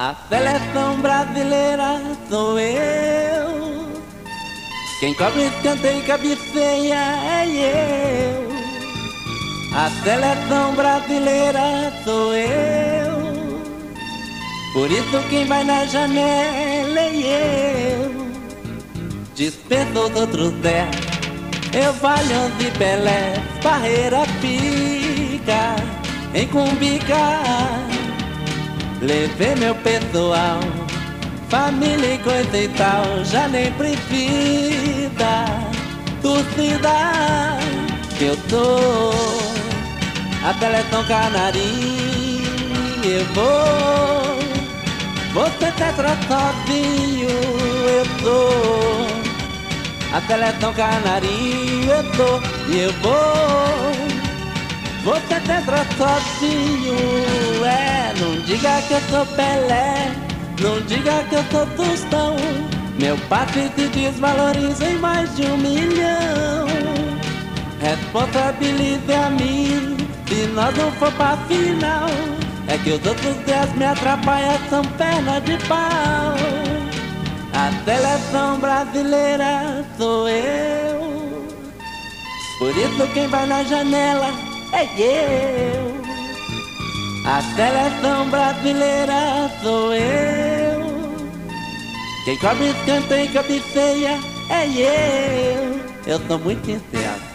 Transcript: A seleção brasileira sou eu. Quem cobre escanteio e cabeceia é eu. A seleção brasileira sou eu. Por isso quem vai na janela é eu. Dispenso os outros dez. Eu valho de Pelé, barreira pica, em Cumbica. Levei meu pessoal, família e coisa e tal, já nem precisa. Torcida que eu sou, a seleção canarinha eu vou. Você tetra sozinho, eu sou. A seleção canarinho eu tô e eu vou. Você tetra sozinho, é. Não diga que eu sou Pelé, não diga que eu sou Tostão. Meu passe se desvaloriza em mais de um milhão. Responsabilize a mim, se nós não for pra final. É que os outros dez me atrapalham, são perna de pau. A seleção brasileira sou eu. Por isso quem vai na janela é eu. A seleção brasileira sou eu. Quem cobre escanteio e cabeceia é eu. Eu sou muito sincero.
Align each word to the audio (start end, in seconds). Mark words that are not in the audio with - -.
A 0.00 0.14
seleção 0.28 1.00
brasileira 1.00 2.00
sou 2.28 2.56
eu. 2.56 3.88
Quem 5.00 5.12
cobre 5.12 5.48
escanteio 5.48 5.98
e 5.98 6.02
cabeceia 6.02 6.94
é 6.94 8.30
eu. 8.30 8.48
A 9.76 9.90
seleção 10.04 10.76
brasileira 10.76 11.92
sou 12.04 12.32
eu. 12.32 13.60
Por 14.72 14.88
isso 14.88 15.20
quem 15.30 15.44
vai 15.46 15.64
na 15.64 15.84
janela 15.86 17.00
é 17.00 17.96
eu. 17.96 18.28
Dispenso 19.34 19.98
os 19.98 20.14
outros 20.14 20.52
dez. 20.60 20.94
Eu 21.72 21.92
valho 21.94 22.50
de 22.56 22.70
Pelé, 22.78 23.34
barreira 23.64 24.22
pica, 24.40 25.74
em 26.32 26.46
Cumbica. 26.46 27.97
Levei 29.00 29.54
meu 29.54 29.74
pessoal, 29.76 30.58
família 31.48 32.14
e 32.14 32.18
coisa 32.18 32.58
e 32.58 32.68
tal, 32.70 33.24
já 33.24 33.46
nem 33.46 33.70
precisa. 33.72 35.44
Torcida 36.20 37.58
que 38.18 38.24
eu 38.24 38.36
sou, 38.50 39.12
a 40.44 40.52
seleção 40.54 41.04
canarinha 41.04 42.48
eu 43.04 43.24
vou. 43.34 44.38
Você 45.32 45.70
tetra 45.72 46.16
sozinho, 46.26 47.28
eu 47.28 48.04
sou. 48.20 49.06
A 50.12 50.20
seleção 50.22 50.72
canarinho 50.74 51.92
eu 51.92 52.02
tô 52.12 52.40
e 52.72 52.80
eu 52.80 52.92
vou. 52.94 54.17
Você 55.04 55.40
tetra 55.40 55.86
sozinho, 55.96 57.64
é. 57.64 57.98
Não 58.20 58.40
diga 58.42 58.82
que 58.82 58.94
eu 58.94 59.00
sou 59.10 59.26
Pelé, 59.36 60.12
não 60.60 60.80
diga 60.82 61.22
que 61.28 61.36
eu 61.36 61.44
sou 61.50 61.66
Tostão. 61.76 62.36
Meu 62.98 63.16
passe 63.28 63.70
se 63.76 63.88
desvaloriza 63.88 64.84
em 64.84 64.98
mais 64.98 65.34
de 65.36 65.46
um 65.46 65.56
milhão. 65.56 66.66
Responsabilize 67.80 69.12
a 69.12 69.30
mim, 69.30 69.96
se 70.26 70.46
nós 70.48 70.76
não 70.76 70.90
for 70.92 71.12
pra 71.12 71.36
final. 71.48 72.08
É 72.66 72.76
que 72.78 72.90
os 72.90 73.06
outros 73.06 73.36
dez 73.46 73.72
me 73.76 73.84
atrapalham, 73.84 74.58
são 74.68 74.82
perna 74.82 75.40
de 75.40 75.56
pau. 75.68 76.34
A 77.54 77.70
seleção 77.84 78.58
brasileira 78.58 79.84
sou 79.96 80.28
eu. 80.28 81.48
Por 82.58 82.76
isso 82.76 83.06
quem 83.14 83.28
vai 83.28 83.46
na 83.46 83.62
janela 83.62 84.47
é 84.72 84.84
eu. 84.96 85.98
A 87.26 87.42
seleção 87.54 88.30
brasileira 88.30 89.50
sou 89.62 89.94
eu. 89.94 91.18
Quem 92.24 92.38
cobre 92.38 92.68
escanteio 92.70 93.24
e 93.24 93.32
cabeceia 93.32 94.18
é 94.50 94.66
eu. 94.66 95.80
Eu 96.06 96.20
sou 96.26 96.38
muito 96.38 96.64
sincero. 96.64 97.27